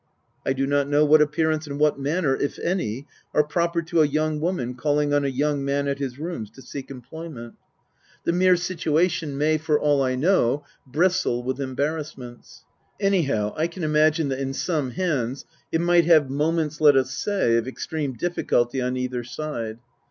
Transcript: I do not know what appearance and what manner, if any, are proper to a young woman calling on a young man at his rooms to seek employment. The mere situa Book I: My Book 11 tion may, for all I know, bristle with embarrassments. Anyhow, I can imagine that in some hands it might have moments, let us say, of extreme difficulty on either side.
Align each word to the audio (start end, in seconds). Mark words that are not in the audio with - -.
I 0.43 0.53
do 0.53 0.65
not 0.65 0.87
know 0.89 1.05
what 1.05 1.21
appearance 1.21 1.67
and 1.67 1.79
what 1.79 1.99
manner, 1.99 2.35
if 2.35 2.57
any, 2.57 3.05
are 3.35 3.43
proper 3.43 3.83
to 3.83 4.01
a 4.01 4.07
young 4.07 4.39
woman 4.39 4.73
calling 4.73 5.13
on 5.13 5.23
a 5.23 5.27
young 5.27 5.63
man 5.63 5.87
at 5.87 5.99
his 5.99 6.17
rooms 6.17 6.49
to 6.55 6.61
seek 6.63 6.89
employment. 6.89 7.53
The 8.23 8.33
mere 8.33 8.55
situa 8.55 8.57
Book 8.57 8.63
I: 8.63 8.65
My 8.65 8.73
Book 8.73 8.95
11 8.95 9.09
tion 9.09 9.37
may, 9.37 9.57
for 9.59 9.79
all 9.79 10.01
I 10.01 10.15
know, 10.15 10.63
bristle 10.87 11.43
with 11.43 11.61
embarrassments. 11.61 12.65
Anyhow, 12.99 13.53
I 13.55 13.67
can 13.67 13.83
imagine 13.83 14.29
that 14.29 14.39
in 14.39 14.53
some 14.53 14.89
hands 14.89 15.45
it 15.71 15.81
might 15.81 16.05
have 16.05 16.31
moments, 16.31 16.81
let 16.81 16.97
us 16.97 17.13
say, 17.15 17.55
of 17.57 17.67
extreme 17.67 18.13
difficulty 18.13 18.81
on 18.81 18.97
either 18.97 19.23
side. 19.23 19.77